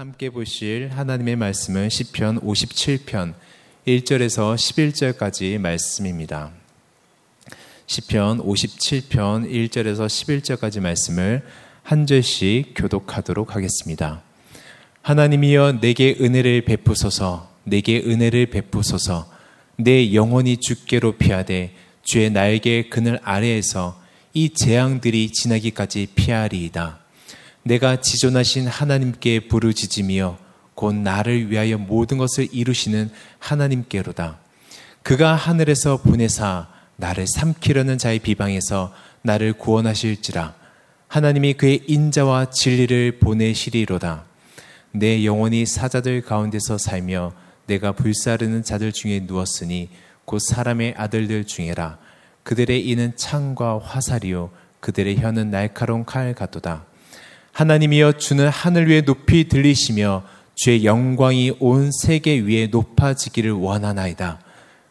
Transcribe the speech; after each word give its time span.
함께 0.00 0.30
보실 0.30 0.88
하나님의 0.94 1.36
말씀은 1.36 1.90
시편 1.90 2.40
57편 2.40 3.34
1절에서 3.86 4.54
11절까지 4.54 5.58
말씀입니다. 5.58 6.52
시편 7.86 8.38
57편 8.38 9.46
1절에서 9.46 10.06
11절까지 10.06 10.80
말씀을 10.80 11.44
한 11.82 12.06
절씩 12.06 12.72
교독하도록 12.76 13.54
하겠습니다. 13.54 14.22
하나님이여 15.02 15.80
내게 15.82 16.16
은혜를 16.18 16.62
베푸소서 16.62 17.50
내게 17.64 17.98
은혜를 17.98 18.46
베푸소서 18.46 19.30
내 19.76 20.14
영혼이 20.14 20.56
주께로 20.56 21.18
피하되 21.18 21.74
주의 22.02 22.30
나에게 22.30 22.88
그늘 22.88 23.20
아래에서 23.22 24.00
이 24.32 24.48
재앙들이 24.48 25.30
지나기까지 25.30 26.06
피하리이다. 26.14 27.00
내가 27.62 28.00
지존하신 28.00 28.66
하나님께 28.66 29.48
부르짖으며 29.48 30.38
곧 30.74 30.94
나를 30.94 31.50
위하여 31.50 31.76
모든 31.76 32.16
것을 32.16 32.48
이루시는 32.52 33.10
하나님께로다. 33.38 34.38
그가 35.02 35.34
하늘에서 35.34 35.98
보내사 35.98 36.68
나를 36.96 37.26
삼키려는 37.26 37.98
자의 37.98 38.18
비방에서 38.18 38.92
나를 39.22 39.52
구원하실지라. 39.54 40.54
하나님이 41.08 41.54
그의 41.54 41.82
인자와 41.86 42.50
진리를 42.50 43.18
보내시리로다. 43.18 44.24
내 44.92 45.24
영혼이 45.24 45.66
사자들 45.66 46.22
가운데서 46.22 46.78
살며 46.78 47.32
내가 47.66 47.92
불사르는 47.92 48.64
자들 48.64 48.92
중에 48.92 49.20
누웠으니 49.20 49.90
곧 50.24 50.38
사람의 50.38 50.94
아들들 50.96 51.44
중에라. 51.44 51.98
그들의 52.42 52.88
이는 52.88 53.12
창과 53.16 53.80
화살이요 53.80 54.50
그들의 54.80 55.18
혀는 55.18 55.50
날카로운 55.50 56.04
칼 56.04 56.34
같도다. 56.34 56.89
하나님이여 57.60 58.12
주는 58.12 58.48
하늘 58.48 58.88
위에 58.88 59.02
높이 59.02 59.46
들리시며 59.46 60.22
주의 60.54 60.86
영광이 60.86 61.56
온 61.60 61.90
세계 61.92 62.38
위에 62.38 62.68
높아지기를 62.68 63.52
원하나이다. 63.52 64.40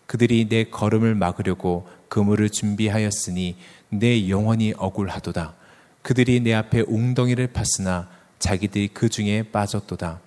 그들이 0.06 0.48
내 0.48 0.66
걸음을 0.66 1.16
막으려고 1.16 1.88
그물을 2.10 2.48
준비하였으니 2.52 3.56
내 3.90 4.30
영혼이 4.30 4.76
억울하도다. 4.78 5.56
그들이 6.04 6.42
내 6.42 6.54
앞에 6.54 6.82
웅덩이를 6.82 7.48
팠으나 7.48 8.06
자기들이 8.38 8.90
그 8.90 9.10
중에 9.10 9.42
빠졌도다. 9.52 10.20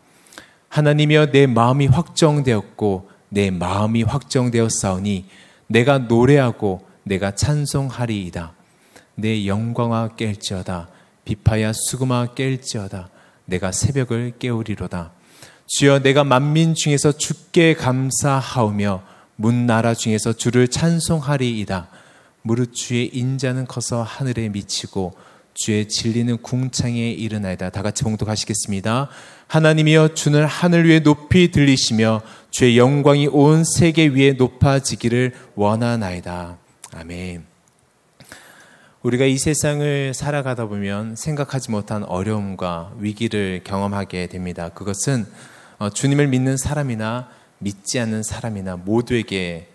하나님이여 0.68 1.30
내 1.30 1.46
마음이 1.46 1.86
확정되었고 1.86 3.08
내 3.28 3.52
마음이 3.52 4.02
확정되었사오니 4.02 5.26
내가 5.68 5.98
노래하고 5.98 6.84
내가 7.04 7.36
찬송하리이다. 7.36 8.52
내 9.14 9.46
영광아 9.46 10.16
깰지어다. 10.16 10.88
비파야 11.24 11.72
수금아 11.72 12.34
깰지어다. 12.34 13.08
내가 13.44 13.72
새벽을 13.72 14.34
깨우리로다. 14.38 15.12
주여 15.66 16.00
내가 16.00 16.24
만민 16.24 16.74
중에서 16.74 17.12
주께 17.12 17.74
감사하오며 17.74 19.02
문 19.36 19.66
나라 19.66 19.94
중에서 19.94 20.32
주를 20.32 20.68
찬송하리이다. 20.68 21.88
무릇 22.42 22.74
주의 22.74 23.08
인자는 23.08 23.66
커서 23.66 24.02
하늘에 24.02 24.48
미치고 24.48 25.14
주의 25.54 25.86
진리는 25.86 26.38
궁창에 26.38 27.10
이르나이다. 27.10 27.70
다 27.70 27.82
같이 27.82 28.04
봉독하시겠습니다. 28.04 29.08
하나님이여 29.48 30.14
주는 30.14 30.44
하늘 30.44 30.88
위에 30.88 31.00
높이 31.00 31.50
들리시며 31.50 32.22
주의 32.50 32.78
영광이 32.78 33.28
온 33.28 33.64
세계 33.64 34.06
위에 34.06 34.32
높아지기를 34.32 35.34
원하나이다. 35.54 36.58
아멘. 36.94 37.51
우리가 39.02 39.24
이 39.24 39.36
세상을 39.36 40.14
살아가다 40.14 40.66
보면 40.66 41.16
생각하지 41.16 41.72
못한 41.72 42.04
어려움과 42.04 42.92
위기를 42.98 43.62
경험하게 43.64 44.28
됩니다. 44.28 44.68
그것은 44.68 45.26
어, 45.80 45.90
주님을 45.90 46.28
믿는 46.28 46.56
사람이나 46.56 47.28
믿지 47.58 47.98
않는 47.98 48.22
사람이나 48.22 48.76
모두에게 48.76 49.66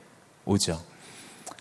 오죠. 0.45 0.81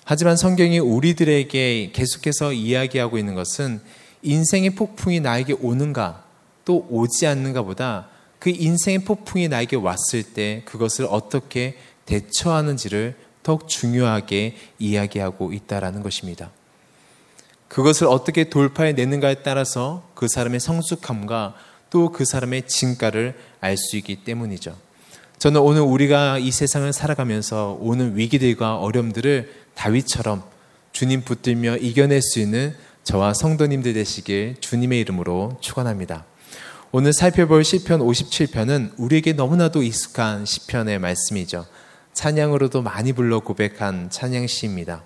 하지만 0.05 0.37
성경이 0.37 0.79
우리들에게 0.79 1.91
계속해서 1.93 2.53
이야기하고 2.53 3.19
있는 3.19 3.35
것은 3.35 3.81
인생의 4.23 4.71
폭풍이 4.77 5.19
나에게 5.19 5.55
오는가 5.55 6.23
또 6.65 6.87
오지 6.89 7.27
않는가 7.27 7.63
보다 7.63 8.09
그 8.39 8.51
인생의 8.51 9.01
폭풍이 9.01 9.49
나에게 9.49 9.75
왔을 9.75 10.23
때 10.23 10.63
그것을 10.67 11.09
어떻게 11.11 11.77
대처하는지를 12.05 13.17
더욱 13.43 13.67
중요하게 13.67 14.55
이야기하고 14.79 15.53
있다라는 15.53 16.05
것입니다. 16.05 16.53
그것을 17.69 18.07
어떻게 18.07 18.49
돌파해 18.49 18.93
내는가에 18.93 19.37
따라서 19.43 20.09
그 20.15 20.29
사람의 20.29 20.61
성숙함과 20.61 21.55
또 21.91 22.11
그 22.11 22.25
사람의 22.25 22.67
진가를 22.67 23.35
알 23.61 23.77
수 23.77 23.97
있기 23.97 24.17
때문이죠. 24.17 24.77
저는 25.39 25.61
오늘 25.61 25.83
우리가 25.83 26.39
이 26.39 26.51
세상을 26.51 26.91
살아가면서 26.93 27.79
오는 27.81 28.17
위기들과 28.17 28.79
어려움들을 28.79 29.53
다윗처럼 29.75 30.43
주님 30.93 31.23
붙들며 31.23 31.77
이겨낼 31.77 32.23
수 32.23 32.41
있는 32.41 32.75
저와 33.05 33.35
성도님들 33.35 33.93
되시길 33.93 34.57
주님의 34.61 34.99
이름으로 35.01 35.59
축원합니다. 35.61 36.25
오늘 36.91 37.13
살펴볼 37.13 37.65
시편 37.65 38.01
57편은 38.01 38.93
우리에게 38.97 39.35
너무나도 39.35 39.83
익숙한 39.83 40.47
시편의 40.47 40.99
말씀이죠. 40.99 41.67
찬양으로도 42.15 42.81
많이 42.83 43.13
불러 43.13 43.41
고백한 43.41 44.09
찬양 44.11 44.47
시입니다. 44.47 45.03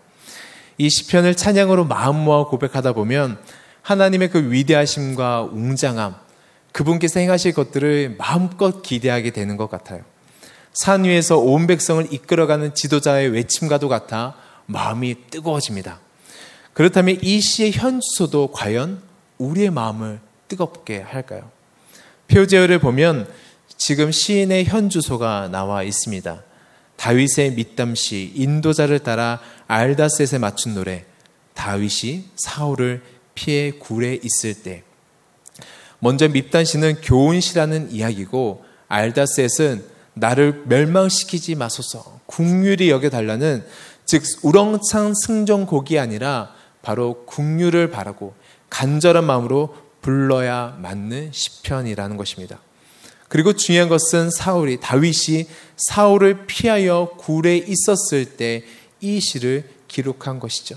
이 0.81 0.89
시편을 0.89 1.35
찬양으로 1.35 1.85
마음 1.85 2.25
모아 2.25 2.47
고백하다 2.47 2.95
보면 2.95 3.37
하나님의 3.83 4.31
그 4.31 4.51
위대하심과 4.51 5.51
웅장함, 5.53 6.15
그분께서 6.73 7.21
행하실 7.21 7.53
것들을 7.53 8.17
마음껏 8.17 8.81
기대하게 8.81 9.31
되는 9.31 9.59
것 9.59 9.71
같아요. 9.71 10.01
산 10.73 11.05
위에서 11.05 11.37
온 11.37 11.67
백성을 11.67 12.11
이끌어가는 12.11 12.75
지도자의 12.75 13.29
외침과도 13.29 13.91
같아 13.91 14.35
마음이 14.65 15.17
뜨거워집니다. 15.31 16.01
그렇다면 16.73 17.19
이 17.21 17.43
시의 17.43 17.73
현주소도 17.73 18.51
과연 18.53 19.03
우리의 19.37 19.69
마음을 19.69 20.19
뜨겁게 20.49 21.03
할까요? 21.03 21.51
표제어를 22.29 22.79
보면 22.79 23.29
지금 23.77 24.11
시인의 24.11 24.65
현주소가 24.65 25.49
나와 25.53 25.83
있습니다. 25.83 26.43
다윗의 27.01 27.53
밑담시 27.53 28.33
인도자를 28.35 28.99
따라 28.99 29.41
알다셋에 29.69 30.39
맞춘 30.39 30.75
노래 30.75 31.07
다윗이 31.55 32.27
사울을 32.37 33.03
피해 33.35 33.71
굴에 33.71 34.21
있을 34.23 34.63
때 34.63 34.83
먼저 35.99 36.29
밑단시는 36.29 37.01
교훈시라는 37.01 37.91
이야기고 37.91 38.65
알다셋은 38.89 39.83
나를 40.13 40.65
멸망시키지 40.67 41.55
마소서 41.55 42.21
국률이 42.27 42.91
여겨달라는 42.91 43.65
즉 44.05 44.23
우렁찬 44.43 45.15
승전곡이 45.15 45.99
아니라 45.99 46.53
바로 46.83 47.25
국률을 47.25 47.91
바라고 47.91 48.35
간절한 48.69 49.25
마음으로 49.25 49.75
불러야 50.03 50.77
맞는 50.83 51.31
시편이라는 51.33 52.19
것입니다. 52.19 52.61
그리고 53.31 53.55
중요한 53.55 53.89
것은 53.89 54.31
사울이 54.31 54.81
다윗이 54.81 55.47
사울을 55.77 56.45
피하여 56.47 57.13
굴에 57.17 57.57
있었을 57.57 58.37
때 58.37 58.65
이 59.01 59.21
시를 59.21 59.65
기록한 59.89 60.39
것이죠. 60.39 60.77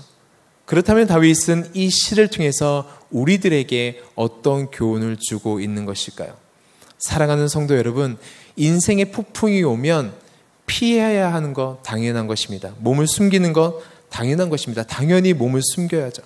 그렇다면 0.64 1.06
다윗은 1.06 1.70
이 1.74 1.90
시를 1.90 2.28
통해서 2.28 2.88
우리들에게 3.10 4.02
어떤 4.14 4.70
교훈을 4.70 5.18
주고 5.20 5.60
있는 5.60 5.84
것일까요? 5.84 6.34
사랑하는 6.98 7.48
성도 7.48 7.76
여러분, 7.76 8.16
인생의 8.56 9.12
폭풍이 9.12 9.62
오면 9.62 10.14
피해야 10.66 11.34
하는 11.34 11.52
것 11.52 11.80
당연한 11.82 12.26
것입니다. 12.26 12.72
몸을 12.78 13.06
숨기는 13.06 13.52
것 13.52 13.82
당연한 14.08 14.48
것입니다. 14.48 14.84
당연히 14.84 15.34
몸을 15.34 15.60
숨겨야죠. 15.62 16.22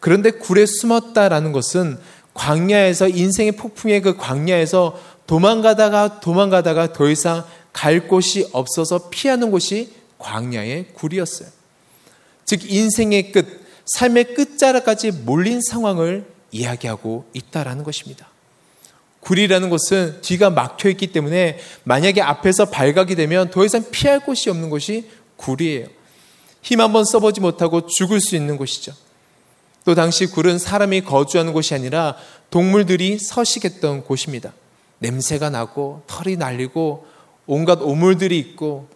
그런데 0.00 0.30
굴에 0.30 0.64
숨었다라는 0.64 1.52
것은 1.52 1.98
광야에서 2.32 3.08
인생의 3.08 3.52
폭풍의 3.52 4.00
그 4.00 4.16
광야에서 4.16 4.98
도망가다가 5.28 6.20
도망가다가 6.20 6.92
더 6.92 7.08
이상 7.08 7.44
갈 7.72 8.08
곳이 8.08 8.48
없어서 8.52 9.10
피하는 9.10 9.50
곳이 9.52 9.92
광야의 10.18 10.88
굴이었어요. 10.94 11.48
즉 12.44 12.68
인생의 12.68 13.30
끝, 13.30 13.60
삶의 13.86 14.34
끝자락까지 14.34 15.12
몰린 15.12 15.60
상황을 15.60 16.26
이야기하고 16.50 17.26
있다라는 17.34 17.84
것입니다. 17.84 18.26
굴이라는 19.20 19.68
것은 19.68 20.22
뒤가 20.22 20.48
막혀 20.48 20.88
있기 20.90 21.08
때문에 21.08 21.58
만약에 21.84 22.22
앞에서 22.22 22.70
발각이 22.70 23.14
되면 23.14 23.50
더 23.50 23.66
이상 23.66 23.84
피할 23.90 24.20
곳이 24.20 24.48
없는 24.48 24.70
곳이 24.70 25.10
굴이에요. 25.36 25.88
힘 26.62 26.80
한번 26.80 27.04
써보지 27.04 27.42
못하고 27.42 27.86
죽을 27.86 28.20
수 28.22 28.34
있는 28.34 28.56
곳이죠. 28.56 28.94
또 29.84 29.94
당시 29.94 30.26
굴은 30.26 30.58
사람이 30.58 31.02
거주하는 31.02 31.52
곳이 31.52 31.74
아니라 31.74 32.16
동물들이 32.50 33.18
서식했던 33.18 34.04
곳입니다. 34.04 34.54
냄새가 34.98 35.50
나고 35.50 36.02
털이 36.06 36.36
날리고 36.36 37.06
온갖 37.46 37.80
오물들이 37.80 38.38
있고 38.38 38.88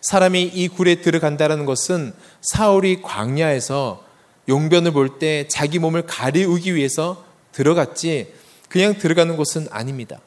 사람이 0.00 0.42
이 0.42 0.68
굴에 0.68 0.96
들어간다는 0.96 1.64
것은 1.64 2.12
사울이 2.40 3.02
광야에서 3.02 4.04
용변을 4.48 4.92
볼 4.92 5.18
때 5.18 5.46
자기 5.48 5.78
몸을 5.78 6.02
가리우기 6.06 6.74
위해서 6.74 7.24
들어갔지 7.52 8.34
그냥 8.68 8.98
들어가는 8.98 9.36
곳은 9.36 9.68
아닙니다. 9.70 10.20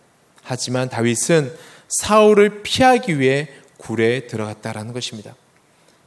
하지만 0.44 0.90
다윗은 0.90 1.54
사울을 1.90 2.64
피하기 2.64 3.20
위해 3.20 3.50
굴에 3.78 4.28
들어갔다라는 4.28 4.94
것입니다. 4.94 5.36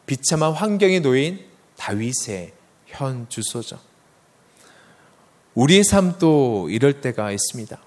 비참한 0.06 0.52
환경에 0.52 1.00
놓인 1.00 1.40
다윗의 1.76 2.52
현 2.86 3.28
주소죠. 3.28 3.78
우리의 5.54 5.84
삶도 5.84 6.68
이럴 6.70 7.00
때가 7.00 7.32
있습니다. 7.32 7.78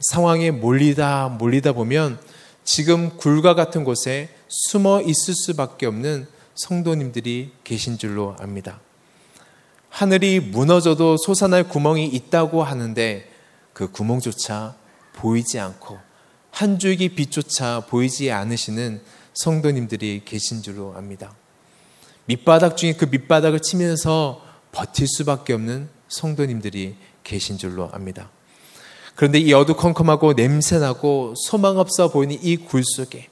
상황에 0.00 0.50
몰리다 0.50 1.36
몰리다 1.38 1.72
보면 1.72 2.18
지금 2.64 3.16
굴과 3.16 3.54
같은 3.54 3.84
곳에 3.84 4.28
숨어 4.48 5.02
있을 5.02 5.34
수밖에 5.34 5.86
없는 5.86 6.26
성도님들이 6.54 7.52
계신 7.64 7.98
줄로 7.98 8.34
압니다. 8.40 8.80
하늘이 9.88 10.40
무너져도 10.40 11.16
솟아날 11.16 11.68
구멍이 11.68 12.06
있다고 12.06 12.62
하는데 12.62 13.30
그 13.72 13.90
구멍조차 13.90 14.74
보이지 15.14 15.58
않고 15.58 15.98
한 16.50 16.78
줄기 16.78 17.10
빛조차 17.10 17.86
보이지 17.88 18.30
않으시는 18.30 19.00
성도님들이 19.34 20.22
계신 20.24 20.62
줄로 20.62 20.94
압니다. 20.96 21.34
밑바닥 22.26 22.76
중에 22.76 22.94
그 22.94 23.04
밑바닥을 23.04 23.60
치면서 23.60 24.42
버틸 24.72 25.06
수밖에 25.06 25.52
없는 25.52 25.88
성도님들이 26.08 26.96
계신 27.22 27.58
줄로 27.58 27.88
압니다. 27.92 28.30
그런데 29.16 29.38
이 29.40 29.52
어두컴컴하고 29.52 30.34
냄새나고 30.34 31.34
소망 31.36 31.78
없어 31.78 32.08
보이는 32.08 32.38
이 32.42 32.56
굴 32.56 32.84
속에 32.84 33.28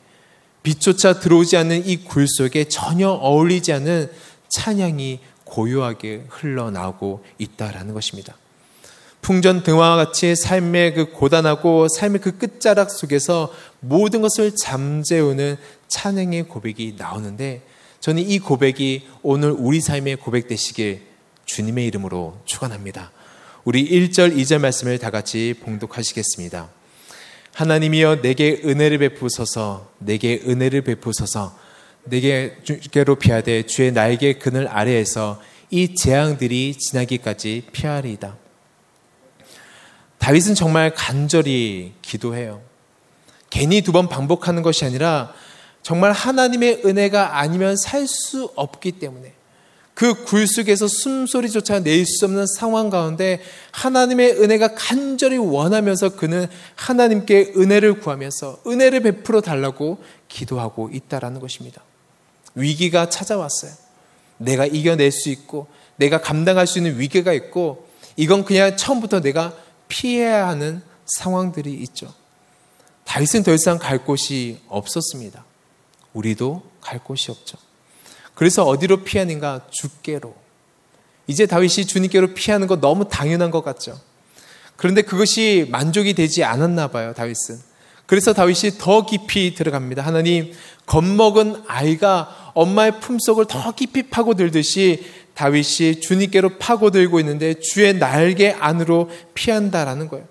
빛조차 0.62 1.20
들어오지 1.20 1.56
않는 1.58 1.86
이 1.86 2.04
굴 2.04 2.26
속에 2.26 2.64
전혀 2.64 3.08
어울리지 3.10 3.72
않는 3.74 4.10
찬양이 4.48 5.20
고요하게 5.44 6.24
흘러나오고 6.28 7.22
있다라는 7.38 7.94
것입니다. 7.94 8.34
풍전 9.20 9.62
등화와 9.62 9.96
같이 9.96 10.34
삶의 10.34 10.94
그 10.94 11.10
고단하고 11.12 11.88
삶의 11.88 12.20
그 12.20 12.36
끝자락 12.38 12.90
속에서 12.90 13.52
모든 13.80 14.20
것을 14.20 14.54
잠재우는 14.56 15.56
찬양의 15.88 16.44
고백이 16.48 16.96
나오는데 16.98 17.62
저는 18.00 18.22
이 18.22 18.38
고백이 18.38 19.06
오늘 19.22 19.50
우리 19.50 19.80
삶의 19.80 20.16
고백 20.16 20.48
되시길 20.48 21.02
주님의 21.46 21.86
이름으로 21.86 22.38
축원합니다. 22.44 23.12
우리 23.64 23.88
1절 23.88 24.36
2절 24.36 24.58
말씀을 24.58 24.98
다 24.98 25.10
같이 25.10 25.54
봉독하시겠습니다. 25.62 26.68
하나님이여 27.54 28.20
내게 28.20 28.60
은혜를 28.62 28.98
베푸소서 28.98 29.90
내게 29.98 30.42
은혜를 30.46 30.82
베푸소서 30.82 31.56
내게 32.04 32.58
주께로 32.62 33.14
피하되 33.14 33.62
주의 33.62 33.90
날개 33.90 34.34
그늘 34.34 34.68
아래에서 34.68 35.40
이 35.70 35.94
재앙들이 35.94 36.74
지나기까지 36.76 37.64
피하리이다. 37.72 38.36
다윗은 40.18 40.54
정말 40.54 40.92
간절히 40.94 41.94
기도해요. 42.02 42.60
괜히 43.48 43.80
두 43.80 43.92
번 43.92 44.08
반복하는 44.08 44.62
것이 44.62 44.84
아니라 44.84 45.32
정말 45.82 46.12
하나님의 46.12 46.82
은혜가 46.84 47.38
아니면 47.38 47.76
살 47.76 48.06
수 48.06 48.52
없기 48.56 48.92
때문에 48.92 49.32
그 49.94 50.24
굴 50.24 50.46
속에서 50.46 50.88
숨소리조차 50.88 51.80
낼 51.80 52.04
수 52.04 52.24
없는 52.24 52.46
상황 52.46 52.90
가운데 52.90 53.40
하나님의 53.70 54.42
은혜가 54.42 54.74
간절히 54.74 55.36
원하면서 55.38 56.16
그는 56.16 56.46
하나님께 56.74 57.52
은혜를 57.56 58.00
구하면서 58.00 58.62
은혜를 58.66 59.00
베풀어 59.00 59.40
달라고 59.40 60.02
기도하고 60.28 60.90
있다라는 60.92 61.40
것입니다. 61.40 61.82
위기가 62.54 63.08
찾아왔어요. 63.08 63.72
내가 64.38 64.66
이겨낼 64.66 65.12
수 65.12 65.28
있고 65.30 65.68
내가 65.96 66.20
감당할 66.20 66.66
수 66.66 66.78
있는 66.78 66.98
위기가 66.98 67.32
있고 67.32 67.88
이건 68.16 68.44
그냥 68.44 68.76
처음부터 68.76 69.20
내가 69.20 69.56
피해야 69.88 70.48
하는 70.48 70.82
상황들이 71.06 71.72
있죠. 71.72 72.12
다윗은 73.04 73.42
더 73.42 73.52
이상 73.52 73.78
갈 73.78 74.04
곳이 74.04 74.60
없었습니다. 74.68 75.44
우리도 76.14 76.62
갈 76.80 76.98
곳이 76.98 77.30
없죠. 77.30 77.58
그래서 78.34 78.64
어디로 78.64 79.04
피하는가? 79.04 79.66
주께로. 79.70 80.34
이제 81.26 81.46
다윗이 81.46 81.86
주님께로 81.86 82.34
피하는 82.34 82.66
거 82.66 82.80
너무 82.80 83.08
당연한 83.08 83.50
것 83.50 83.64
같죠. 83.64 83.98
그런데 84.76 85.02
그것이 85.02 85.68
만족이 85.70 86.14
되지 86.14 86.44
않았나 86.44 86.88
봐요, 86.88 87.14
다윗은. 87.14 87.74
그래서 88.06 88.34
다윗이 88.34 88.78
더 88.78 89.06
깊이 89.06 89.54
들어갑니다. 89.54 90.02
하나님, 90.02 90.52
겁먹은 90.86 91.62
아이가 91.66 92.52
엄마의 92.54 93.00
품속을 93.00 93.46
더 93.46 93.72
깊이 93.72 94.04
파고들듯이 94.10 95.04
다윗이 95.34 96.00
주님께로 96.00 96.58
파고들고 96.58 97.18
있는데 97.20 97.54
주의 97.54 97.94
날개 97.94 98.50
안으로 98.50 99.10
피한다라는 99.34 100.08
거예요. 100.08 100.26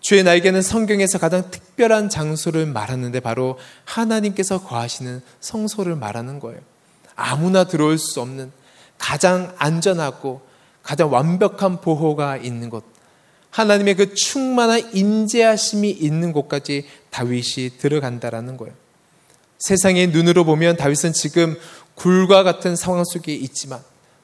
주의 0.00 0.22
날개는 0.22 0.62
성경에서 0.62 1.18
가장 1.18 1.50
특별한 1.50 2.10
장소를 2.10 2.66
말하는데 2.66 3.18
바로 3.20 3.58
하나님께서 3.84 4.62
거하시는 4.62 5.22
성소를 5.40 5.96
말하는 5.96 6.40
거예요. 6.40 6.60
아무나 7.16 7.64
들어올 7.64 7.98
수 7.98 8.20
없는 8.20 8.52
가장 8.98 9.54
안전하고 9.58 10.42
가장 10.82 11.12
완벽한 11.12 11.80
보호가 11.80 12.36
있는 12.36 12.70
곳. 12.70 12.84
하나님의 13.50 13.94
그 13.94 14.14
충만한 14.14 14.94
인재하심이 14.94 15.90
있는 15.90 16.32
곳까지 16.32 16.86
다윗이 17.10 17.78
들어간다라는 17.78 18.56
거예요. 18.56 18.74
세상의 19.58 20.08
눈으로 20.08 20.44
보면 20.44 20.76
다윗은 20.76 21.12
지금 21.12 21.56
굴과 21.94 22.42
같은 22.42 22.74
상황 22.74 23.04
속에 23.04 23.32
있지만 23.32 23.80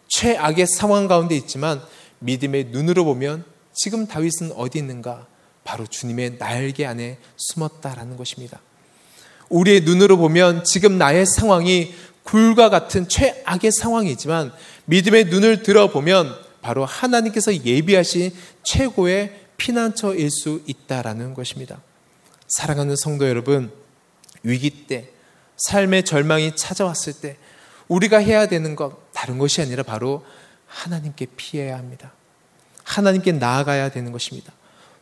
최악의 0.08 0.66
상황 0.66 1.06
가운데 1.06 1.36
있지만 1.36 1.80
믿음의 2.18 2.66
눈으로 2.70 3.04
보면 3.04 3.44
지금 3.72 4.06
다윗은 4.06 4.52
어디 4.56 4.78
있는가? 4.78 5.26
바로 5.64 5.86
주님의 5.86 6.38
날개 6.38 6.84
안에 6.84 7.18
숨었다라는 7.36 8.16
것입니다. 8.16 8.60
우리의 9.48 9.82
눈으로 9.82 10.16
보면 10.16 10.64
지금 10.64 10.98
나의 10.98 11.26
상황이 11.26 11.94
굴과 12.24 12.70
같은 12.70 13.08
최악의 13.08 13.72
상황이지만 13.72 14.52
믿음의 14.84 15.26
눈을 15.26 15.62
들어보면 15.62 16.34
바로 16.62 16.84
하나님께서 16.84 17.54
예비하신 17.54 18.32
최고의 18.62 19.40
피난처일 19.56 20.30
수 20.30 20.62
있다라는 20.66 21.34
것입니다. 21.34 21.80
사랑하는 22.48 22.96
성도 22.96 23.28
여러분, 23.28 23.72
위기 24.42 24.86
때, 24.86 25.10
삶의 25.56 26.04
절망이 26.04 26.56
찾아왔을 26.56 27.14
때 27.14 27.36
우리가 27.88 28.18
해야 28.18 28.46
되는 28.46 28.76
것 28.76 29.12
다른 29.12 29.38
것이 29.38 29.60
아니라 29.60 29.82
바로 29.82 30.24
하나님께 30.66 31.26
피해야 31.36 31.76
합니다. 31.76 32.12
하나님께 32.84 33.32
나아가야 33.32 33.90
되는 33.90 34.12
것입니다. 34.12 34.52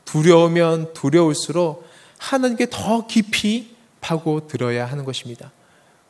두려우면 0.04 0.94
두려울수록 0.94 1.86
하나님께 2.18 2.68
더 2.70 3.06
깊이 3.06 3.76
파고 4.00 4.48
들어야 4.48 4.86
하는 4.86 5.04
것입니다. 5.04 5.52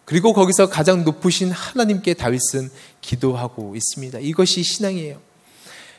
그리고 0.09 0.33
거기서 0.33 0.71
가장 0.71 1.05
높으신 1.05 1.51
하나님께 1.51 2.15
다윗은 2.15 2.71
기도하고 3.03 3.77
있습니다. 3.77 4.21
이것이 4.21 4.63
신앙이에요. 4.63 5.19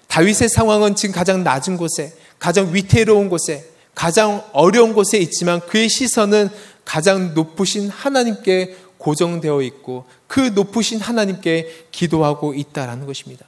다윗의 0.07 0.49
상황은 0.49 0.95
지금 0.95 1.13
가장 1.13 1.43
낮은 1.43 1.77
곳에, 1.77 2.15
가장 2.39 2.73
위태로운 2.73 3.29
곳에, 3.29 3.69
가장 3.93 4.43
어려운 4.51 4.93
곳에 4.93 5.19
있지만 5.19 5.59
그의 5.59 5.89
시선은 5.89 6.49
가장 6.85 7.35
높으신 7.35 7.87
하나님께 7.87 8.77
고정되어 8.97 9.61
있고 9.61 10.05
그 10.25 10.39
높으신 10.39 10.99
하나님께 10.99 11.85
기도하고 11.91 12.55
있다라는 12.55 13.05
것입니다. 13.05 13.45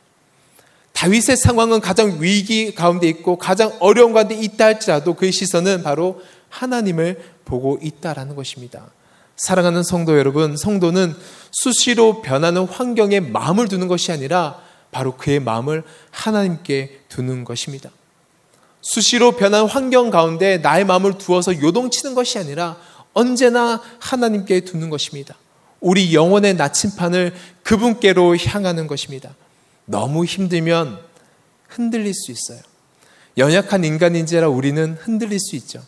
다윗의 0.93 1.37
상황은 1.37 1.79
가장 1.79 2.21
위기 2.21 2.75
가운데 2.75 3.07
있고 3.07 3.39
가장 3.39 3.75
어려운 3.79 4.13
가운데 4.13 4.35
있다 4.35 4.65
할지라도 4.65 5.15
그의 5.15 5.31
시선은 5.31 5.81
바로 5.81 6.21
하나님을 6.49 7.19
보고 7.45 7.79
있다라는 7.81 8.35
것입니다. 8.35 8.91
사랑하는 9.41 9.81
성도 9.81 10.19
여러분, 10.19 10.55
성도는 10.55 11.15
수시로 11.51 12.21
변하는 12.21 12.65
환경에 12.65 13.19
마음을 13.19 13.67
두는 13.67 13.87
것이 13.87 14.11
아니라 14.11 14.61
바로 14.91 15.17
그의 15.17 15.39
마음을 15.39 15.83
하나님께 16.11 17.01
두는 17.09 17.43
것입니다. 17.43 17.89
수시로 18.81 19.31
변한 19.31 19.65
환경 19.65 20.11
가운데 20.11 20.59
나의 20.59 20.85
마음을 20.85 21.17
두어서 21.17 21.59
요동치는 21.59 22.13
것이 22.13 22.37
아니라 22.37 22.77
언제나 23.13 23.81
하나님께 23.99 24.59
두는 24.59 24.91
것입니다. 24.91 25.35
우리 25.79 26.13
영혼의 26.13 26.53
나침판을 26.53 27.33
그분께로 27.63 28.37
향하는 28.37 28.85
것입니다. 28.85 29.33
너무 29.85 30.23
힘들면 30.23 30.99
흔들릴 31.67 32.13
수 32.13 32.31
있어요. 32.31 32.59
연약한 33.39 33.85
인간인지라 33.85 34.49
우리는 34.49 34.95
흔들릴 35.01 35.39
수 35.39 35.55
있죠. 35.55 35.81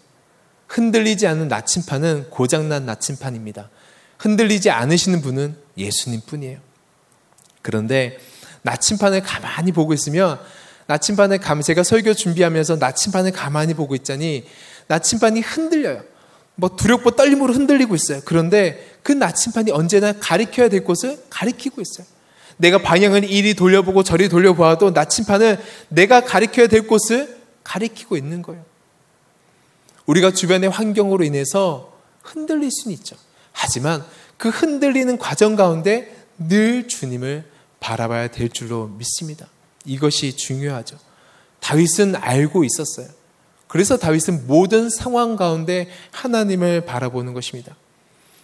흔들리지 0.74 1.28
않는 1.28 1.50
나침판은 1.50 2.30
고장난 2.32 2.86
나침판입니다. 2.86 3.70
흔들리지 4.18 4.72
않으시는 4.72 5.22
분은 5.22 5.56
예수님 5.78 6.22
뿐이에요. 6.26 6.60
그런데 7.62 8.18
나침판을 8.64 9.22
가만히 9.22 9.72
보고 9.72 9.94
있으면 9.94 10.40
나침판을 10.88 11.38
감 11.38 11.62
제가 11.62 11.84
설교 11.84 12.16
준비하면서 12.16 12.78
나침판을 12.78 13.32
가만히 13.32 13.76
보고 13.76 13.94
있자니 13.94 14.46
나침판이 14.88 15.42
흔들려요. 15.42 16.04
뭐 16.56 16.76
두렵고 16.76 17.12
떨림으로 17.12 17.54
흔들리고 17.54 17.94
있어요. 17.96 18.22
그런데 18.26 18.98
그 19.04 19.12
나침판이 19.12 19.72
언제나 19.72 20.14
가리켜야 20.14 20.70
될 20.70 20.84
곳을 20.84 21.20
가리키고 21.30 21.82
있어요. 21.82 22.08
내가 22.58 22.80
방향을 22.80 23.24
이리 23.24 23.54
돌려보고 23.54 24.04
저리 24.04 24.28
돌려보아도 24.28 24.92
나침판은 24.92 25.58
내가 25.90 26.22
가리켜야 26.22 26.68
될 26.68 26.88
곳을 26.88 27.38
가리키고 27.64 28.18
있는 28.18 28.42
거예요. 28.42 28.73
우리가 30.06 30.32
주변의 30.32 30.70
환경으로 30.70 31.24
인해서 31.24 31.98
흔들릴 32.22 32.70
수는 32.72 32.96
있죠. 32.98 33.16
하지만 33.52 34.04
그 34.38 34.50
흔들리는 34.50 35.18
과정 35.18 35.56
가운데 35.56 36.26
늘 36.38 36.88
주님을 36.88 37.46
바라봐야 37.80 38.30
될 38.30 38.50
줄로 38.50 38.88
믿습니다. 38.88 39.48
이것이 39.86 40.36
중요하죠. 40.36 40.98
다윗은 41.60 42.16
알고 42.16 42.64
있었어요. 42.64 43.08
그래서 43.68 43.98
다윗은 43.98 44.48
모든 44.48 44.90
상황 44.90 45.36
가운데 45.36 45.90
하나님을 46.12 46.86
바라보는 46.86 47.34
것입니다. 47.34 47.76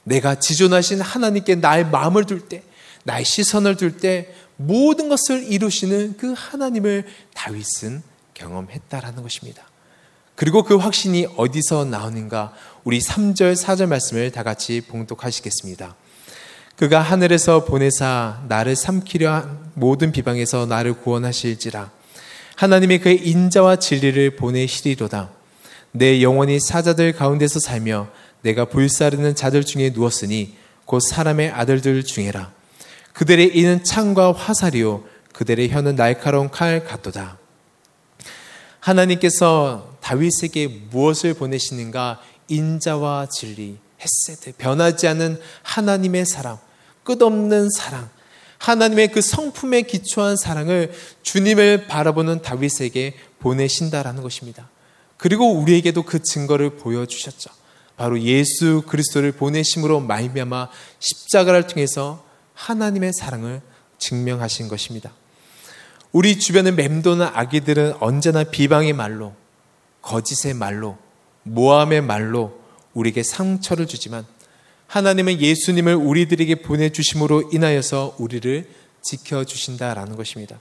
내가 0.03 0.39
지존하신 0.39 1.01
하나님께 1.01 1.55
나의 1.55 1.85
마음을 1.85 2.25
둘 2.25 2.47
때, 2.47 2.63
나의 3.03 3.25
시선을 3.25 3.77
둘 3.77 3.97
때 3.97 4.33
모든 4.55 5.07
것을 5.07 5.43
이루시는 5.51 6.17
그 6.17 6.33
하나님을 6.35 7.05
다윗은 7.33 8.03
경험했다라는 8.33 9.23
것입니다. 9.23 9.68
그리고 10.39 10.63
그 10.63 10.77
확신이 10.77 11.27
어디서 11.35 11.83
나오는가? 11.83 12.53
우리 12.85 12.99
3절, 13.01 13.57
4절 13.57 13.87
말씀을 13.87 14.31
다 14.31 14.41
같이 14.41 14.79
봉독하시겠습니다. 14.79 15.97
그가 16.77 17.01
하늘에서 17.01 17.65
보내사 17.65 18.43
나를 18.47 18.77
삼키려 18.77 19.33
한 19.33 19.71
모든 19.73 20.13
비방에서 20.13 20.65
나를 20.65 20.93
구원하실지라. 20.93 21.91
하나님의 22.55 23.01
그의 23.01 23.27
인자와 23.27 23.79
진리를 23.79 24.37
보내시리로다. 24.37 25.29
내 25.91 26.21
영혼이 26.21 26.61
사자들 26.61 27.11
가운데서 27.11 27.59
살며 27.59 28.07
내가 28.41 28.63
불사르는 28.63 29.35
자들 29.35 29.65
중에 29.65 29.89
누웠으니 29.89 30.55
곧 30.85 31.01
사람의 31.01 31.51
아들들 31.51 32.01
중에라. 32.05 32.53
그들의 33.11 33.57
이는 33.57 33.83
창과 33.83 34.31
화살이요 34.31 35.03
그들의 35.33 35.69
혀는 35.69 35.97
날카로운 35.97 36.49
칼 36.49 36.85
같도다. 36.85 37.37
하나님께서 38.79 39.88
다윗에게 40.01 40.67
무엇을 40.89 41.33
보내시는가? 41.33 42.21
인자와 42.47 43.27
진리, 43.29 43.77
헤세드, 44.01 44.53
변하지 44.57 45.07
않는 45.07 45.39
하나님의 45.63 46.25
사랑, 46.25 46.59
끝없는 47.03 47.69
사랑, 47.69 48.09
하나님의 48.57 49.11
그 49.11 49.21
성품에 49.21 49.83
기초한 49.83 50.35
사랑을 50.35 50.91
주님을 51.23 51.87
바라보는 51.87 52.41
다윗에게 52.41 53.15
보내신다라는 53.39 54.21
것입니다. 54.21 54.69
그리고 55.17 55.53
우리에게도 55.53 56.03
그 56.03 56.21
증거를 56.21 56.77
보여주셨죠. 56.77 57.49
바로 57.97 58.19
예수 58.21 58.83
그리스도를 58.87 59.33
보내심으로 59.33 59.99
말미암아 59.99 60.69
십자가를 60.99 61.67
통해서 61.67 62.25
하나님의 62.53 63.13
사랑을 63.13 63.61
증명하신 63.97 64.67
것입니다. 64.69 65.11
우리 66.11 66.39
주변의 66.39 66.73
맴도는 66.73 67.27
아기들은 67.33 67.95
언제나 67.99 68.43
비방의 68.43 68.93
말로, 68.93 69.33
거짓의 70.01 70.53
말로, 70.53 70.97
모함의 71.43 72.01
말로 72.01 72.59
우리에게 72.93 73.23
상처를 73.23 73.87
주지만 73.87 74.25
하나님은 74.87 75.39
예수님을 75.39 75.95
우리들에게 75.95 76.61
보내주심으로 76.63 77.51
인하여서 77.53 78.15
우리를 78.17 78.67
지켜주신다라는 79.01 80.15
것입니다. 80.15 80.59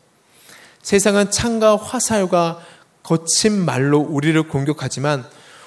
세상은 0.83 1.31
창과 1.31 1.77
화살과 1.77 2.63
거친 3.03 3.65
말로 3.65 3.99
우리를 4.01 4.41
공격하지만 4.49 5.27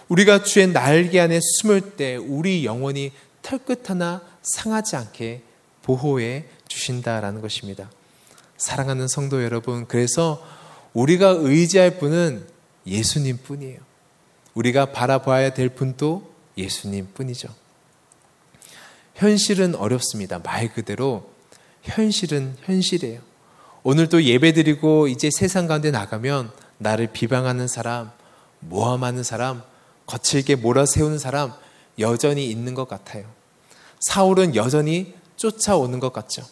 우리가 0.10 0.44
주의 0.44 0.68
날개 0.68 1.20
안에 1.20 1.40
숨을 1.42 1.96
때 1.96 2.18
우리 2.18 2.66
영혼이 2.66 3.12
털끝 3.42 3.90
하나 3.90 4.22
상하지 4.44 4.96
않게 4.96 5.42
보호해 5.84 6.46
주신다라는 6.68 7.42
것입니다. 7.42 7.90
사랑하는 8.58 9.08
성도 9.08 9.44
여러분, 9.44 9.88
그래서 9.88 10.46
우리가 10.94 11.30
의지할 11.30 11.98
분은 11.98 12.46
예수님 12.86 13.38
뿐이에요. 13.44 13.80
우리가 14.54 14.92
바라봐야 14.92 15.54
될 15.54 15.70
분도 15.70 16.32
예수님 16.58 17.10
뿐이죠. 17.14 17.50
현실은 19.16 19.76
어렵습니다. 19.76 20.40
말 20.40 20.74
그대로 20.74 21.30
현실은 21.84 22.56
현실이에요. 22.64 23.22
오늘도 23.84 24.24
예배 24.24 24.54
드리고 24.54 25.08
이제 25.08 25.30
세상 25.32 25.68
가운데 25.68 25.92
나가면 25.92 26.52
나를 26.78 27.08
비방하는 27.08 27.68
사람, 27.68 28.12
모함하는 28.60 29.24
사람, 29.24 29.64
거칠게 30.06 30.56
몰아세우는 30.56 31.20
사람 31.20 31.54
여전히 32.00 32.50
있는 32.50 32.74
것 32.74 32.88
같아요. 32.88 33.26
사울은 34.02 34.56
여전히 34.56 35.14
쫓아오는 35.38 36.00
것 36.00 36.14
같죠. 36.14 36.44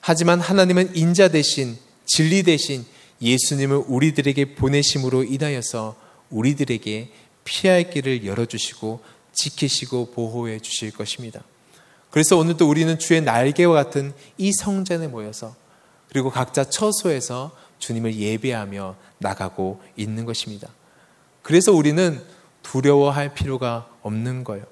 하지만 0.00 0.40
하나님은 0.40 0.96
인자 0.96 1.28
대신 1.28 1.78
진리 2.06 2.42
대신 2.42 2.84
예수님을 3.24 3.84
우리들에게 3.86 4.54
보내심으로 4.54 5.24
인하여서 5.24 5.96
우리들에게 6.30 7.10
피할 7.44 7.90
길을 7.90 8.24
열어주시고 8.24 9.00
지키시고 9.32 10.12
보호해 10.12 10.60
주실 10.60 10.92
것입니다. 10.92 11.42
그래서 12.10 12.36
오늘도 12.36 12.68
우리는 12.68 12.96
주의 12.98 13.20
날개와 13.20 13.74
같은 13.74 14.12
이 14.38 14.52
성전에 14.52 15.08
모여서 15.08 15.56
그리고 16.08 16.30
각자 16.30 16.62
처소에서 16.62 17.50
주님을 17.78 18.14
예배하며 18.14 18.96
나가고 19.18 19.82
있는 19.96 20.24
것입니다. 20.24 20.68
그래서 21.42 21.72
우리는 21.72 22.22
두려워할 22.62 23.34
필요가 23.34 23.88
없는 24.02 24.44
거예요. 24.44 24.64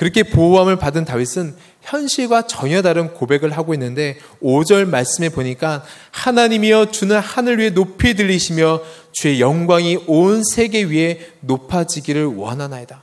그렇게 0.00 0.22
보호함을 0.22 0.76
받은 0.76 1.04
다윗은 1.04 1.54
현실과 1.82 2.46
전혀 2.46 2.80
다른 2.80 3.12
고백을 3.12 3.50
하고 3.50 3.74
있는데 3.74 4.16
5절 4.42 4.88
말씀에 4.88 5.28
보니까 5.28 5.84
하나님이여 6.10 6.90
주는 6.90 7.18
하늘 7.18 7.58
위에 7.58 7.74
높이 7.74 8.14
들리시며 8.14 8.80
주의 9.12 9.42
영광이 9.42 10.04
온 10.06 10.42
세계 10.42 10.84
위에 10.84 11.32
높아지기를 11.40 12.24
원하나이다. 12.24 13.02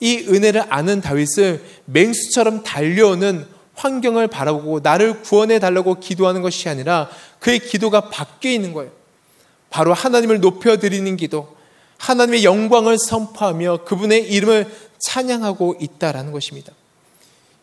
이 0.00 0.18
은혜를 0.28 0.64
아는 0.68 1.00
다윗을 1.00 1.64
맹수처럼 1.86 2.64
달려오는 2.64 3.46
환경을 3.72 4.26
바라보고 4.26 4.80
나를 4.80 5.22
구원해 5.22 5.58
달라고 5.58 6.00
기도하는 6.00 6.42
것이 6.42 6.68
아니라 6.68 7.08
그의 7.38 7.60
기도가 7.60 8.10
바뀌어 8.10 8.50
있는 8.50 8.74
거예요. 8.74 8.92
바로 9.70 9.94
하나님을 9.94 10.42
높여 10.42 10.76
드리는 10.76 11.16
기도, 11.16 11.56
하나님의 11.96 12.44
영광을 12.44 12.98
선포하며 12.98 13.84
그분의 13.84 14.30
이름을 14.30 14.89
찬양하고 15.00 15.76
있다라는 15.80 16.32
것입니다. 16.32 16.72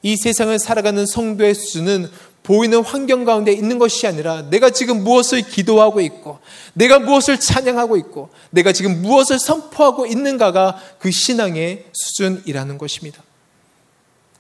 이 0.04 0.16
세상을 0.16 0.58
살아가는 0.60 1.06
성도의 1.06 1.56
수준은 1.56 2.10
보이는 2.44 2.82
환경 2.82 3.26
가운데 3.26 3.52
있는 3.52 3.78
것이 3.78 4.08
아니라 4.08 4.50
내가 4.50 4.70
지금 4.70 5.04
무엇을 5.04 5.42
기도하고 5.42 6.00
있고 6.00 6.40
내가 6.74 7.00
무엇을 7.00 7.40
찬양하고 7.40 7.98
있고 7.98 8.30
내가 8.52 8.72
지금 8.72 9.02
무엇을 9.02 9.38
선포하고 9.38 10.06
있는가가 10.06 10.80
그 11.00 11.12
신앙의 11.12 11.88
수준이라는 11.92 12.78
것입니다. 12.78 13.22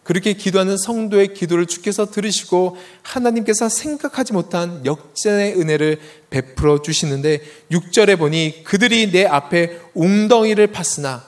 그렇게 0.03 0.31
기도하는 0.31 0.77
성도의 0.77 1.33
기도를 1.33 1.65
주께서 1.65 2.09
들으시고 2.09 2.77
하나님께서 3.01 3.67
생각하지 3.67 4.31
못한 4.31 4.85
역전의 4.85 5.59
은혜를 5.59 5.99
베풀어 6.29 6.81
주시는데 6.81 7.41
6절에 7.71 8.17
보니 8.17 8.63
그들이 8.63 9.11
내 9.11 9.25
앞에 9.25 9.81
웅덩이를 9.95 10.71
팠으나 10.71 11.23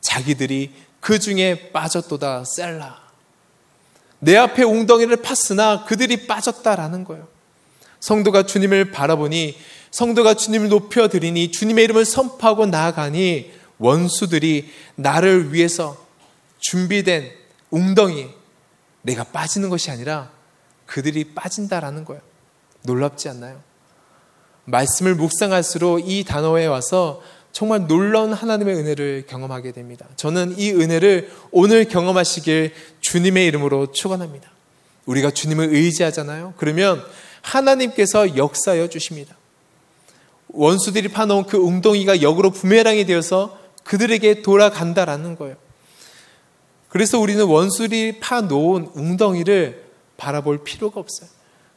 자기들이 0.00 0.72
그 1.04 1.18
중에 1.18 1.70
빠졌도다 1.70 2.44
셀라. 2.46 2.98
내 4.20 4.38
앞에 4.38 4.62
웅덩이를 4.62 5.18
팠으나 5.18 5.84
그들이 5.84 6.26
빠졌다라는 6.26 7.04
거예요. 7.04 7.28
성도가 8.00 8.46
주님을 8.46 8.90
바라보니 8.90 9.54
성도가 9.90 10.32
주님을 10.32 10.70
높여드리니 10.70 11.50
주님의 11.50 11.84
이름을 11.84 12.06
선포하고 12.06 12.64
나아가니 12.64 13.52
원수들이 13.76 14.70
나를 14.94 15.52
위해서 15.52 16.02
준비된 16.60 17.30
웅덩이 17.70 18.30
내가 19.02 19.24
빠지는 19.24 19.68
것이 19.68 19.90
아니라 19.90 20.30
그들이 20.86 21.34
빠진다라는 21.34 22.06
거예요. 22.06 22.22
놀랍지 22.80 23.28
않나요? 23.28 23.60
말씀을 24.64 25.16
묵상할수록 25.16 26.08
이 26.08 26.24
단어에 26.24 26.64
와서 26.64 27.20
정말 27.54 27.86
놀라운 27.86 28.32
하나님의 28.32 28.74
은혜를 28.74 29.26
경험하게 29.28 29.70
됩니다. 29.70 30.06
저는 30.16 30.58
이 30.58 30.72
은혜를 30.72 31.30
오늘 31.52 31.84
경험하시길 31.84 32.74
주님의 33.00 33.46
이름으로 33.46 33.92
축원합니다. 33.92 34.50
우리가 35.06 35.30
주님을 35.30 35.72
의지하잖아요. 35.72 36.54
그러면 36.56 37.00
하나님께서 37.42 38.36
역사여 38.36 38.88
주십니다. 38.88 39.36
원수들이 40.48 41.08
파놓은 41.08 41.44
그 41.44 41.56
웅덩이가 41.56 42.22
역으로 42.22 42.50
부메랑이 42.50 43.06
되어서 43.06 43.56
그들에게 43.84 44.42
돌아간다라는 44.42 45.36
거예요. 45.36 45.54
그래서 46.88 47.20
우리는 47.20 47.44
원수들이 47.44 48.18
파놓은 48.18 48.90
웅덩이를 48.94 49.84
바라볼 50.16 50.64
필요가 50.64 50.98
없어요. 50.98 51.28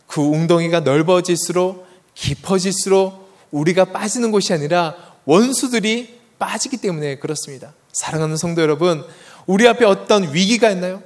그 0.08 0.22
웅덩이가 0.22 0.80
넓어질수록 0.80 1.86
깊어질수록 2.16 3.28
우리가 3.52 3.86
빠지는 3.86 4.32
곳이 4.32 4.54
아니라 4.54 5.17
원수들이 5.28 6.18
빠지기 6.40 6.78
때문에 6.78 7.18
그렇습니다. 7.18 7.74
사랑하는 7.92 8.38
성도 8.38 8.62
여러분, 8.62 9.04
우리 9.46 9.68
앞에 9.68 9.84
어떤 9.84 10.34
위기가 10.34 10.70
있나요? 10.72 11.04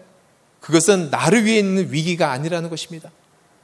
그것은 0.59 1.09
나를 1.09 1.43
위해 1.45 1.57
있는 1.57 1.91
위기가 1.91 2.31
아니라는 2.31 2.69
것입니다. 2.69 3.11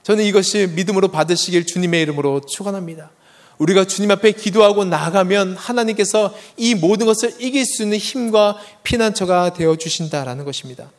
저는 0.01 0.23
이것이 0.23 0.67
믿음으로 0.75 1.09
받으시길 1.09 1.67
주님의 1.67 2.01
이름으로 2.01 2.41
축원합니다. 2.41 3.11
우리가 3.59 3.85
주님 3.85 4.09
앞에 4.09 4.31
기도하고 4.31 4.83
나가면 4.83 5.55
하나님께서 5.55 6.33
이 6.57 6.73
모든 6.73 7.05
것을 7.05 7.35
이길 7.39 7.63
수 7.65 7.83
있는 7.83 7.99
힘과 7.99 8.57
피난처가 8.83 9.53
되어 9.53 9.75
주신다라는 9.75 10.43
것입니다. 10.43 10.89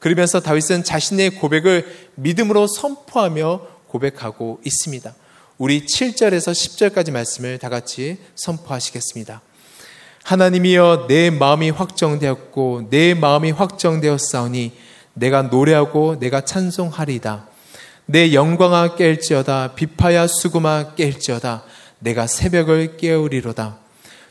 그러면서 0.00 0.40
다윗은 0.40 0.82
자신의 0.82 1.36
고백을 1.36 2.10
믿음으로 2.16 2.66
선포하며 2.66 3.60
고백하고 3.86 4.60
있습니다. 4.64 5.14
우리 5.58 5.84
7절에서 5.86 6.52
10절까지 6.52 7.10
말씀을 7.10 7.58
다 7.58 7.68
같이 7.68 8.16
선포하시겠습니다. 8.36 9.40
하나님이여 10.22 11.06
내 11.08 11.30
마음이 11.30 11.70
확정되었고 11.70 12.86
내 12.90 13.14
마음이 13.14 13.50
확정되었사오니 13.50 14.72
내가 15.14 15.42
노래하고 15.42 16.20
내가 16.20 16.42
찬송하리다. 16.42 17.48
내 18.06 18.32
영광아 18.34 18.94
깰지어다 18.94 19.74
비파야 19.74 20.28
수구마 20.28 20.94
깰지어다 20.94 21.62
내가 21.98 22.28
새벽을 22.28 22.96
깨우리로다. 22.96 23.78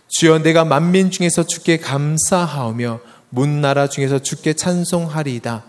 주여 0.07 0.39
내가 0.39 0.63
만민 0.63 1.11
중에서 1.11 1.43
주께 1.43 1.77
감사하오며 1.77 3.01
문나라 3.31 3.89
중에서 3.89 4.19
주께 4.19 4.53
찬송하리이다. 4.53 5.65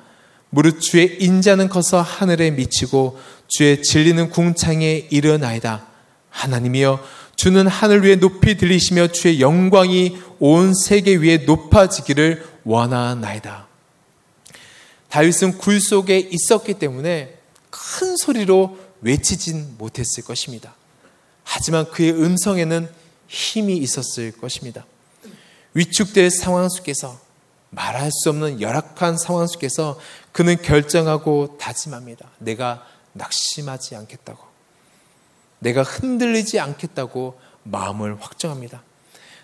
무릇 0.50 0.80
주의 0.80 1.16
인자는 1.22 1.68
커서 1.68 2.00
하늘에 2.00 2.50
미치고 2.50 3.18
주의 3.48 3.82
진리는 3.82 4.30
궁창에 4.30 5.08
이르나이다. 5.10 5.86
하나님이여 6.30 7.02
주는 7.36 7.66
하늘 7.66 8.04
위에 8.04 8.16
높이 8.16 8.56
들리시며 8.56 9.08
주의 9.08 9.40
영광이 9.40 10.18
온 10.40 10.74
세계 10.74 11.16
위에 11.16 11.38
높아지기를 11.38 12.44
원하나이다. 12.64 13.68
다윗은 15.08 15.58
굴 15.58 15.80
속에 15.80 16.18
있었기 16.18 16.74
때문에 16.74 17.38
큰 17.70 18.16
소리로 18.16 18.76
외치진 19.00 19.76
못했을 19.78 20.24
것입니다. 20.24 20.74
하지만 21.44 21.90
그의 21.90 22.12
음성에는 22.12 22.88
힘이 23.28 23.76
있었을 23.78 24.32
것입니다. 24.32 24.84
위축될 25.74 26.30
상황 26.30 26.68
속에서 26.68 27.18
말할 27.70 28.10
수 28.10 28.30
없는 28.30 28.60
열악한 28.60 29.18
상황 29.18 29.46
속에서 29.46 29.98
그는 30.38 30.56
결정하고 30.62 31.58
다짐합니다. 31.58 32.30
내가 32.38 32.86
낙심하지 33.12 33.96
않겠다고. 33.96 34.38
내가 35.58 35.82
흔들리지 35.82 36.60
않겠다고 36.60 37.40
마음을 37.64 38.22
확정합니다. 38.22 38.84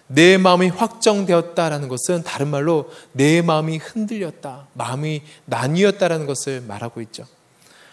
내 0.06 0.38
마음이 0.38 0.68
확정되었다라는 0.68 1.88
것은 1.88 2.22
다른 2.22 2.46
말로 2.46 2.92
내 3.10 3.42
마음이 3.42 3.78
흔들렸다, 3.78 4.68
마음이 4.74 5.22
나뉘었다라는 5.46 6.26
것을 6.26 6.60
말하고 6.60 7.00
있죠. 7.00 7.26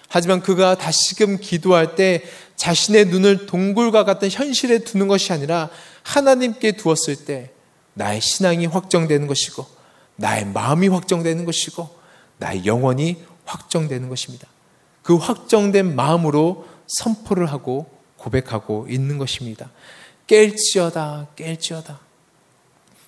하지만 0.08 0.40
그가 0.40 0.76
다시금 0.76 1.40
기도할 1.40 1.96
때 1.96 2.22
자신의 2.56 3.06
눈을 3.06 3.48
동굴과 3.48 4.04
같은 4.04 4.30
현실에 4.30 4.78
두는 4.78 5.08
것이 5.08 5.34
아니라 5.34 5.72
하나님께 6.04 6.74
두었을 6.74 7.26
때 7.26 7.50
나의 7.96 8.22
신앙이 8.22 8.68
확정되는 8.68 9.26
것이고 9.26 9.66
나의 10.18 10.46
마음이 10.46 10.88
확정되는 10.88 11.46
것이고 11.46 12.01
나의 12.42 12.66
영혼이 12.66 13.24
확정되는 13.46 14.10
것입니다. 14.10 14.48
그 15.04 15.16
확정된 15.16 15.96
마음으로 15.96 16.66
선포를 16.88 17.46
하고 17.46 17.90
고백하고 18.18 18.88
있는 18.90 19.18
것입니다. 19.18 19.70
깰지어다, 20.28 21.28
깰지어다. 21.36 21.98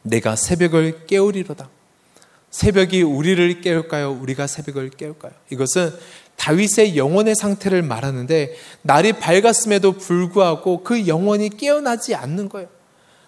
내가 0.04 0.36
새벽을 0.36 1.08
깨우리로다. 1.08 1.68
새벽이 2.52 3.02
우리를 3.02 3.62
깨울까요? 3.62 4.12
우리가 4.12 4.46
새벽을 4.46 4.92
깨울까요? 4.92 5.32
이것은 5.50 5.92
다윗의 6.36 6.96
영혼의 6.96 7.36
상태를 7.36 7.82
말하는데 7.82 8.56
날이 8.84 9.14
밝았음에도 9.14 9.94
불구하고 9.94 10.84
그 10.84 11.08
영혼이 11.08 11.50
깨어나지 11.50 12.14
않는 12.14 12.50
거예요. 12.50 12.68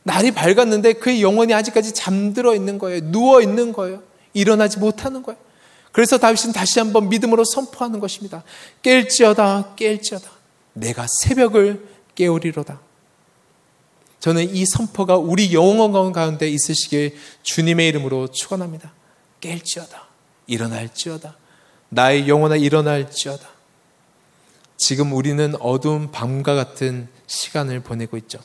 날이 0.03 0.31
밝았는데 0.31 0.93
그 0.93 1.21
영혼이 1.21 1.53
아직까지 1.53 1.93
잠들어 1.93 2.53
있는 2.53 2.77
거예요. 2.77 3.11
누워 3.11 3.41
있는 3.41 3.73
거예요. 3.73 4.03
일어나지 4.33 4.77
못하는 4.77 5.23
거예요. 5.23 5.44
그래서 5.95 6.17
다윗은 6.17 6.51
다시 6.51 6.79
한번 6.79 7.07
믿음으로 7.07 7.45
선포하는 7.45 8.01
것입니다. 8.01 8.43
깰지어다, 8.83 9.77
깰지어다. 9.77 10.25
내가 10.73 11.07
새벽을 11.07 11.87
깨우리로다. 12.15 12.81
저는 14.19 14.53
이 14.53 14.65
선포가 14.65 15.15
우리 15.15 15.53
영혼 15.53 16.11
가운데 16.11 16.49
있으시길 16.49 17.17
주님의 17.43 17.87
이름으로 17.87 18.27
축원합니다. 18.27 18.91
깰지어다. 19.39 20.01
일어날지어다. 20.47 21.37
나의 21.87 22.27
영혼아 22.27 22.57
일어날지어다. 22.57 23.47
지금 24.75 25.13
우리는 25.13 25.55
어두운 25.61 26.11
밤과 26.11 26.55
같은 26.55 27.07
시간을 27.27 27.79
보내고 27.79 28.17
있죠. 28.17 28.39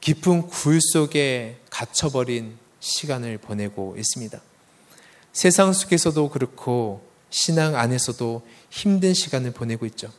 깊은 0.00 0.50
굴 0.50 0.80
속에 0.80 1.58
갇혀버린 1.68 2.56
시간을 2.78 3.38
보내고 3.38 3.96
있습니다. 3.98 4.40
세상 5.38 5.72
속에서도 5.72 6.30
그렇고 6.30 7.00
신앙 7.30 7.76
안에서도 7.76 8.42
힘든 8.70 9.14
시간을 9.14 9.52
보내고 9.52 9.86
있죠. 9.86 10.10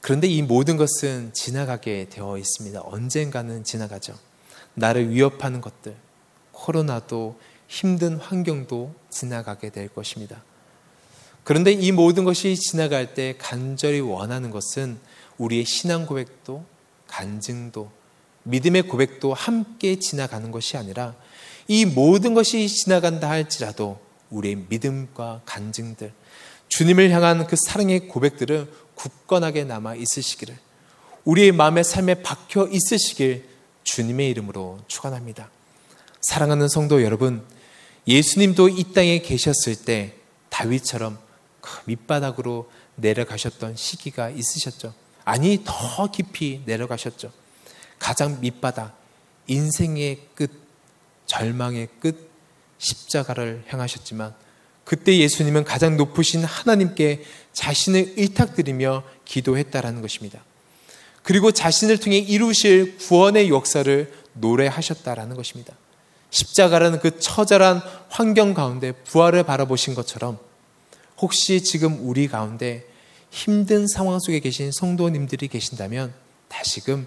그런데 0.00 0.28
이 0.28 0.42
모든 0.42 0.76
것은 0.76 1.32
지나가게 1.32 2.06
되어 2.08 2.38
있습니다. 2.38 2.82
언젠가는 2.84 3.64
지나가죠. 3.64 4.14
나를 4.74 5.10
위협하는 5.10 5.60
것들, 5.60 5.96
코로나도 6.52 7.36
힘든 7.66 8.16
환경도 8.16 8.94
지나가게 9.10 9.70
될 9.70 9.88
것입니다. 9.88 10.44
그런데 11.42 11.72
이 11.72 11.90
모든 11.90 12.22
것이 12.22 12.54
지나갈 12.54 13.12
때 13.12 13.34
간절히 13.38 13.98
원하는 13.98 14.52
것은 14.52 15.00
우리의 15.36 15.64
신앙 15.64 16.06
고백도 16.06 16.64
간증도 17.08 17.90
믿음의 18.44 18.82
고백도 18.82 19.34
함께 19.34 19.98
지나가는 19.98 20.52
것이 20.52 20.76
아니라 20.76 21.16
이 21.68 21.84
모든 21.84 22.34
것이 22.34 22.68
지나간다 22.68 23.28
할지라도 23.28 23.98
우리의 24.30 24.64
믿음과 24.68 25.42
간증들 25.44 26.12
주님을 26.68 27.10
향한 27.10 27.46
그 27.46 27.56
사랑의 27.56 28.08
고백들은 28.08 28.68
굳건하게 28.94 29.64
남아 29.64 29.94
있으시기를 29.96 30.56
우리의 31.24 31.52
마음의 31.52 31.84
삶에 31.84 32.22
박혀 32.22 32.68
있으시길 32.68 33.48
주님의 33.84 34.30
이름으로 34.30 34.80
축원합니다. 34.88 35.50
사랑하는 36.20 36.68
성도 36.68 37.02
여러분, 37.02 37.44
예수님도 38.06 38.68
이 38.70 38.92
땅에 38.92 39.20
계셨을 39.20 39.76
때 39.84 40.14
다윗처럼 40.48 41.18
그 41.60 41.80
밑바닥으로 41.86 42.70
내려가셨던 42.96 43.76
시기가 43.76 44.30
있으셨죠. 44.30 44.94
아니, 45.24 45.62
더 45.64 46.10
깊이 46.10 46.62
내려가셨죠. 46.66 47.30
가장 47.98 48.40
밑바닥, 48.40 48.96
인생의 49.46 50.28
끝, 50.34 50.63
절망의 51.26 51.88
끝, 52.00 52.30
십자가를 52.78 53.64
향하셨지만 53.68 54.34
그때 54.84 55.16
예수님은 55.18 55.64
가장 55.64 55.96
높으신 55.96 56.44
하나님께 56.44 57.24
자신을 57.52 58.14
의탁드리며 58.16 59.02
기도했다라는 59.24 60.02
것입니다. 60.02 60.44
그리고 61.22 61.52
자신을 61.52 61.98
통해 61.98 62.18
이루실 62.18 62.98
구원의 62.98 63.48
역사를 63.48 64.12
노래하셨다라는 64.34 65.36
것입니다. 65.36 65.74
십자가라는 66.30 66.98
그 66.98 67.18
처절한 67.18 67.80
환경 68.08 68.52
가운데 68.54 68.92
부활을 68.92 69.44
바라보신 69.44 69.94
것처럼 69.94 70.38
혹시 71.18 71.62
지금 71.62 71.98
우리 72.02 72.28
가운데 72.28 72.84
힘든 73.30 73.86
상황 73.86 74.18
속에 74.20 74.40
계신 74.40 74.70
성도님들이 74.72 75.48
계신다면 75.48 76.12
다시금 76.48 77.06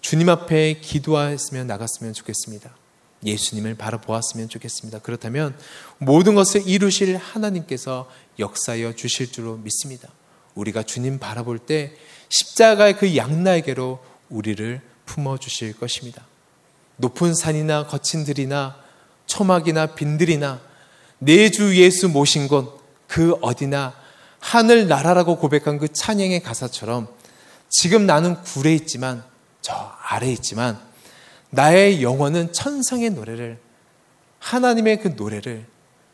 주님 0.00 0.28
앞에 0.28 0.80
기도하였으면 0.80 1.66
나갔으면 1.66 2.14
좋겠습니다. 2.14 2.79
예수님을 3.24 3.74
바라보았으면 3.74 4.48
좋겠습니다. 4.48 5.00
그렇다면 5.00 5.56
모든 5.98 6.34
것을 6.34 6.66
이루실 6.66 7.16
하나님께서 7.16 8.10
역사여 8.38 8.94
주실 8.94 9.30
줄로 9.32 9.56
믿습니다. 9.56 10.08
우리가 10.54 10.82
주님 10.82 11.18
바라볼 11.18 11.58
때 11.58 11.92
십자가의 12.28 12.96
그 12.96 13.16
양날개로 13.16 13.98
우리를 14.30 14.80
품어 15.06 15.38
주실 15.38 15.78
것입니다. 15.78 16.24
높은 16.96 17.34
산이나 17.34 17.86
거친 17.86 18.24
들이나 18.24 18.76
초막이나 19.26 19.94
빈들이나 19.94 20.60
내 21.18 21.50
주 21.50 21.76
예수 21.76 22.08
모신 22.08 22.48
곳 22.48 22.80
그 23.10 23.34
어디나 23.42 23.92
하늘 24.38 24.86
나라라고 24.86 25.36
고백한 25.36 25.78
그 25.78 25.92
찬양의 25.92 26.44
가사처럼 26.44 27.08
지금 27.68 28.06
나는 28.06 28.40
굴에 28.40 28.72
있지만 28.76 29.24
저 29.60 29.74
아래에 30.08 30.30
있지만 30.32 30.78
나의 31.50 32.02
영혼은 32.02 32.52
천상의 32.52 33.10
노래를 33.10 33.58
하나님의 34.38 35.00
그 35.00 35.08
노래를 35.16 35.66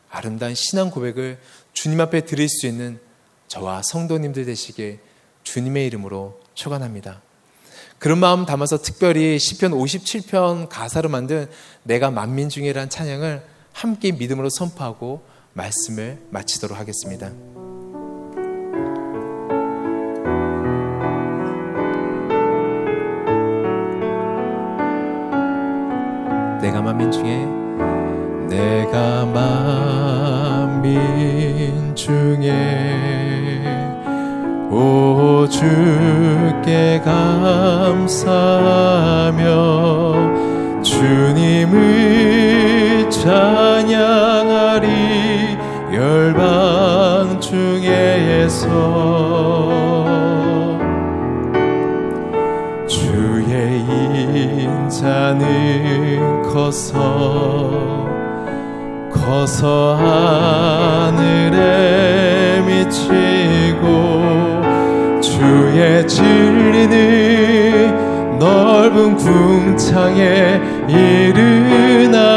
아름다운 0.09 0.55
신앙 0.55 0.89
고백을 0.89 1.39
주님 1.73 2.01
앞에 2.01 2.25
드릴 2.25 2.49
수 2.49 2.67
있는 2.67 2.99
저와 3.47 3.81
성도님들 3.83 4.45
되시길 4.45 4.99
주님의 5.43 5.85
이름으로 5.87 6.39
축원합니다. 6.53 7.21
그런 7.99 8.19
마음 8.19 8.45
담아서 8.45 8.81
특별히 8.81 9.39
시편 9.39 9.71
57편 9.71 10.69
가사로 10.69 11.09
만든 11.09 11.49
내가 11.83 12.11
만민 12.11 12.49
중이란 12.49 12.89
찬양을 12.89 13.43
함께 13.73 14.11
믿음으로 14.11 14.49
선포하고 14.49 15.23
말씀을 15.53 16.19
마치도록 16.29 16.77
하겠습니다. 16.77 17.66
내가 26.67 26.81
만민 26.81 27.09
중에? 27.09 27.47
내가 28.49 29.25
만민 30.73 31.95
중에 31.95 32.51
오 34.69 35.47
주께 35.47 37.01
감사하며 37.05 38.03
주님을 40.83 43.09
찬양하리 43.09 44.87
열방 45.93 47.39
중에서 47.39 48.67
인자는 55.07 56.43
커서 56.43 58.05
커서 59.09 59.95
하늘에 61.15 62.61
미치고 62.67 63.85
주의 65.21 66.05
진리는 66.07 66.97
넓은 68.37 69.15
궁창에 69.15 70.59
이르나니 70.89 72.27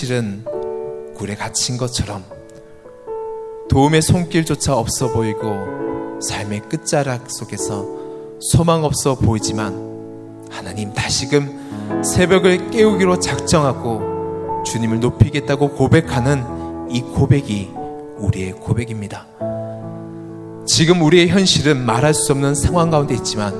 실은 0.00 0.46
굴에 1.14 1.34
갇힌 1.34 1.76
것처럼 1.76 2.24
도움의 3.68 4.00
손길조차 4.00 4.74
없어 4.74 5.12
보이고 5.12 6.18
삶의 6.22 6.62
끝자락 6.70 7.30
속에서 7.30 7.86
소망 8.40 8.84
없어 8.84 9.16
보이지만 9.16 10.46
하나님 10.50 10.94
다시금 10.94 12.02
새벽을 12.02 12.70
깨우기로 12.70 13.20
작정하고 13.20 14.62
주님을 14.64 15.00
높이겠다고 15.00 15.72
고백하는 15.72 16.88
이 16.90 17.02
고백이 17.02 17.70
우리의 18.16 18.52
고백입니다. 18.52 19.26
지금 20.66 21.02
우리의 21.02 21.28
현실은 21.28 21.84
말할 21.84 22.14
수 22.14 22.32
없는 22.32 22.54
상황 22.54 22.88
가운데 22.88 23.14
있지만 23.16 23.52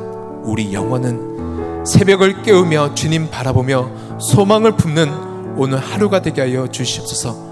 우리 0.43 0.73
영혼은 0.73 1.85
새벽을 1.85 2.41
깨우며 2.41 2.95
주님 2.95 3.29
바라보며 3.29 4.19
소망을 4.19 4.79
품는 4.79 5.30
오늘 5.57 5.79
하루가 5.79 6.23
되게 6.23 6.41
하여 6.41 6.67
주시옵소서. 6.67 7.51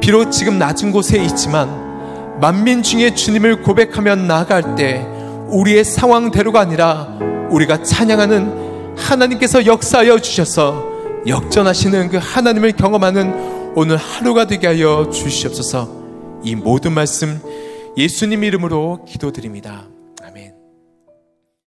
비록 0.00 0.30
지금 0.30 0.58
낮은 0.58 0.92
곳에 0.92 1.22
있지만 1.22 2.38
만민 2.40 2.82
중에 2.82 3.14
주님을 3.14 3.62
고백하며 3.62 4.16
나아갈 4.16 4.74
때 4.74 5.06
우리의 5.48 5.84
상황대로가 5.84 6.60
아니라 6.60 7.18
우리가 7.50 7.82
찬양하는 7.82 8.96
하나님께서 8.96 9.66
역사하여 9.66 10.18
주셔서 10.20 10.84
역전하시는 11.26 12.08
그 12.08 12.18
하나님을 12.20 12.72
경험하는 12.72 13.72
오늘 13.74 13.96
하루가 13.96 14.46
되게 14.46 14.66
하여 14.66 15.10
주시옵소서 15.10 15.88
이 16.44 16.54
모든 16.54 16.92
말씀 16.92 17.40
예수님 17.96 18.44
이름으로 18.44 19.04
기도드립니다. 19.06 19.86